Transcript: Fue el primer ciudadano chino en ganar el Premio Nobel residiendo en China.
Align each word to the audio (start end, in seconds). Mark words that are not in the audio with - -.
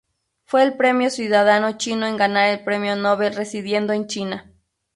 Fue 0.45 0.63
el 0.63 0.77
primer 0.77 1.11
ciudadano 1.11 1.77
chino 1.77 2.07
en 2.07 2.17
ganar 2.17 2.49
el 2.49 2.63
Premio 2.63 2.95
Nobel 2.95 3.35
residiendo 3.35 3.93
en 3.93 4.07
China. 4.07 4.51